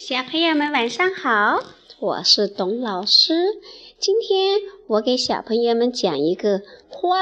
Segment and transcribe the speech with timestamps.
[0.00, 1.62] 小朋友们晚上好，
[1.98, 3.34] 我是董老师。
[3.98, 7.18] 今天我给小朋友们讲一个花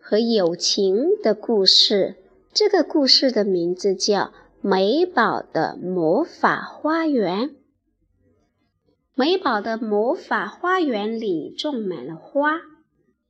[0.00, 2.16] 和友情的故事。
[2.52, 4.20] 这个故事的名字叫
[4.60, 7.50] 《美宝的魔法花园》。
[9.14, 12.58] 美宝的魔法花园里种满了花，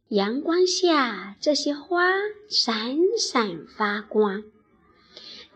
[0.09, 2.15] 阳光下这些花
[2.49, 4.45] 闪闪发光。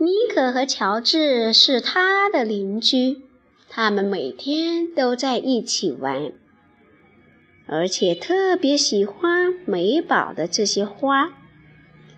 [0.02, 3.22] 尼可和乔治是他的邻居，
[3.68, 6.32] 他们每天都在一起玩，
[7.68, 11.32] 而且特别喜欢美宝的这些花。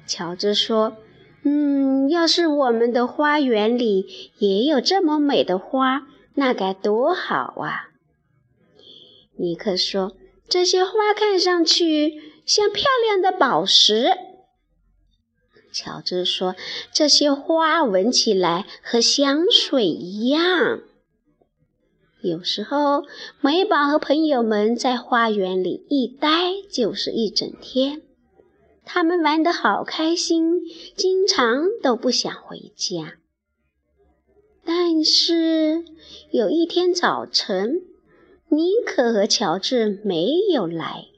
[0.06, 0.96] 乔治说
[1.44, 7.90] ：“嗯，要是我们的花园里也有这么美的花，那该多好啊！”
[9.36, 10.16] 尼克说
[10.48, 12.14] ：“这些花看上去
[12.46, 14.08] 像漂亮的宝石。”
[15.74, 16.54] 乔治说
[16.94, 20.80] ：“这些花闻起来和香水一样。”
[22.22, 23.02] 有时候，
[23.42, 28.00] 美宝和朋友们在花园里一待就是一整天，
[28.84, 30.62] 他们玩得好开心，
[30.96, 33.18] 经常都不想回家。
[34.64, 35.84] 但是
[36.30, 37.82] 有一天早晨，
[38.48, 41.08] 尼克和乔治没有来。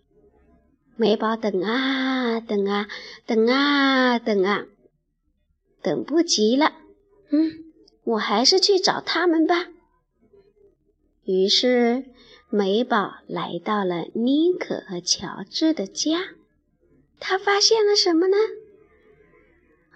[0.97, 2.89] 美宝等啊等啊
[3.27, 4.65] 等啊等啊，
[5.83, 6.73] 等不及了。
[7.31, 7.65] 嗯，
[8.05, 9.69] 我还是去找他们吧。
[11.25, 12.05] 于是，
[12.49, 16.31] 美宝来到了妮可和乔治的家。
[17.21, 18.37] 他发现了什么呢？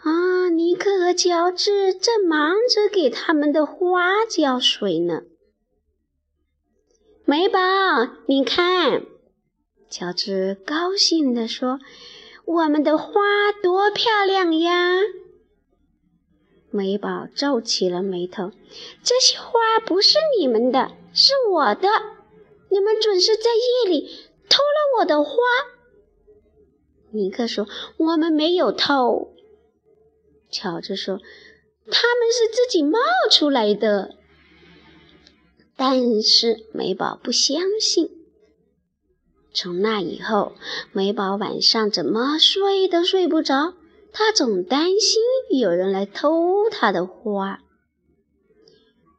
[0.02, 5.22] 啊，尼克和乔治正忙着给他们的花浇水呢。
[7.24, 7.58] 美宝，
[8.26, 9.06] 你看。
[9.90, 11.80] 乔治高兴地说
[12.46, 13.12] ：“我们的花
[13.60, 15.00] 多漂亮呀！”
[16.70, 18.52] 美宝皱起了眉头
[19.02, 21.88] ：“这些花不是你们的，是我的。
[22.68, 24.08] 你们准是在夜里
[24.48, 25.34] 偷了我的花。”
[27.10, 27.66] 尼克说
[27.98, 29.32] ：“我们没有偷。”
[30.48, 31.18] 乔治说
[31.90, 34.14] ：“他们是自己冒出来的。”
[35.76, 38.19] 但是美宝不相信。
[39.52, 40.52] 从那以后，
[40.92, 43.74] 美宝晚上怎么睡都睡不着，
[44.12, 45.22] 她总担心
[45.58, 47.60] 有人来偷她的花。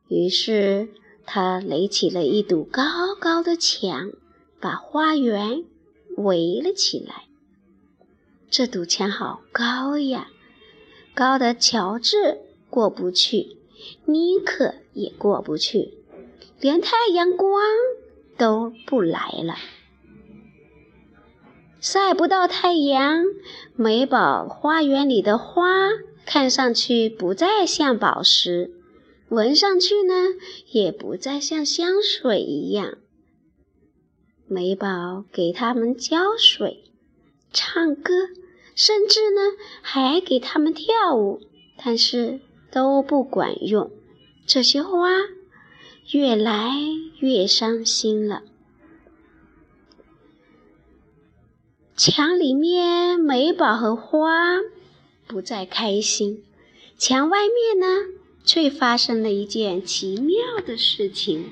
[0.08, 0.90] 于是，
[1.26, 2.84] 她垒起了一堵高
[3.20, 4.12] 高的墙，
[4.60, 5.66] 把花园
[6.18, 7.26] 围了起来。
[8.50, 10.28] 这堵墙好高呀，
[11.14, 12.40] 高的乔治
[12.70, 13.58] 过不去，
[14.06, 15.94] 尼克也过不去，
[16.60, 17.62] 连太阳光
[18.38, 19.56] 都不来了。
[21.82, 23.26] 晒不到太阳，
[23.76, 25.66] 美宝花园里的花
[26.28, 28.70] 看上去不再像宝石，
[29.30, 30.14] 闻上去呢
[30.70, 33.00] 也不再像香水一样。
[34.48, 36.84] 美宝给它们浇水、
[37.52, 38.14] 唱歌，
[38.76, 39.42] 甚至呢
[39.82, 41.42] 还给它们跳舞，
[41.84, 42.42] 但是
[42.72, 43.90] 都不管用。
[44.46, 45.10] 这些花
[46.12, 46.76] 越来
[47.18, 48.44] 越伤心了。
[52.04, 54.58] 墙里面，美宝和花
[55.28, 56.38] 不再开心；
[56.98, 57.86] 墙外面呢，
[58.44, 61.52] 却发生了一件奇妙的事情。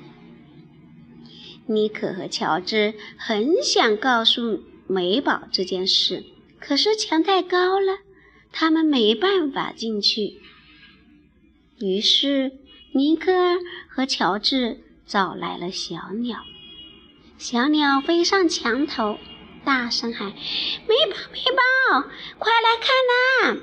[1.66, 6.24] 妮可和乔治很想告诉美宝这件事，
[6.58, 8.00] 可是墙太高了，
[8.50, 10.40] 他们没办法进去。
[11.78, 12.58] 于是，
[12.90, 13.30] 尼克
[13.88, 16.40] 和乔治找来了小鸟，
[17.38, 19.16] 小鸟飞上墙头。
[19.64, 20.32] 大声喊
[20.88, 23.60] ：“美宝，美宝，快来看呐！”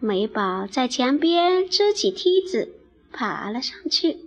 [0.00, 2.74] 美宝在墙边支起梯子，
[3.12, 4.18] 爬了上去。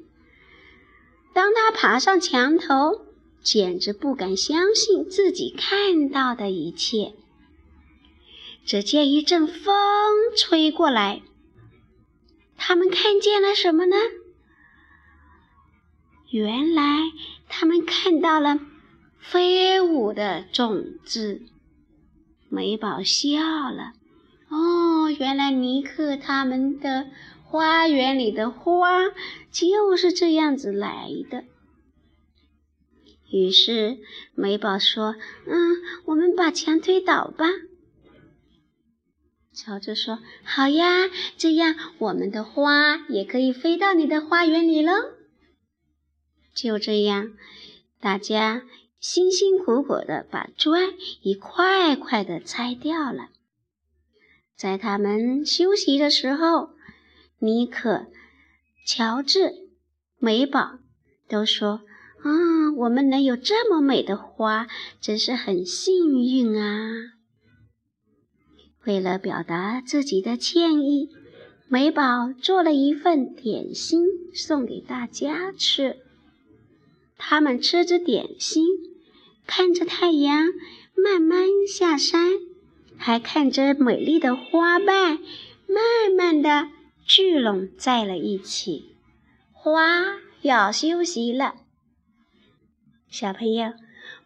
[1.34, 3.06] 当他爬上墙头，
[3.42, 7.14] 简直不敢相信自己看到的一切。
[8.66, 9.76] 只见一阵风
[10.36, 11.22] 吹过来，
[12.58, 13.96] 他们看见了什么呢？
[16.30, 16.84] 原来
[17.48, 18.60] 他们看到了。
[19.30, 21.42] 飞舞的种子，
[22.48, 23.40] 美宝笑
[23.70, 23.92] 了。
[24.48, 27.08] 哦，原来尼克他们的
[27.44, 28.88] 花园里的花
[29.52, 31.44] 就是这样子来的。
[33.30, 33.98] 于是
[34.34, 35.16] 美宝说
[35.46, 35.76] ：“嗯，
[36.06, 37.48] 我们把墙推倒吧。”
[39.52, 44.94] 乔治说：“好呀，这样我们的花也可以飞到你的花园里喽。”
[46.56, 47.34] 就这样，
[48.00, 48.64] 大家。
[49.00, 53.30] 辛辛苦苦地把砖一块块地拆掉了。
[54.56, 56.72] 在他们休息的时候，
[57.40, 58.08] 尼克、
[58.88, 59.52] 乔治
[60.18, 60.80] 美宝
[61.28, 61.82] 都说
[62.24, 64.68] ：“啊，我们能有这么美的花，
[65.00, 67.14] 真是很幸运啊！”
[68.86, 71.10] 为了表达自己的歉意，
[71.68, 75.98] 美宝做了一份点心送给大家吃。
[77.18, 78.66] 他们吃着点心，
[79.46, 80.48] 看着太阳
[80.96, 82.34] 慢慢下山，
[82.98, 85.20] 还看着美丽的花瓣
[85.68, 86.70] 慢慢的
[87.06, 88.96] 聚拢在了一起。
[89.52, 91.56] 花要休息了，
[93.10, 93.74] 小朋友，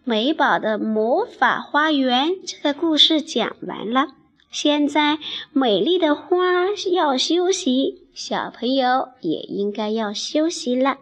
[0.03, 4.15] 美宝的魔法花园这个故事讲完了。
[4.51, 5.17] 现在，
[5.53, 10.97] 美丽的花要休息，小朋友也应该要休息了。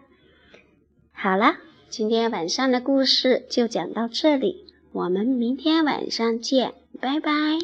[1.12, 1.56] 好了，
[1.90, 7.58] 今天晚上的故事就讲到这里，我们明天晚上见，拜拜。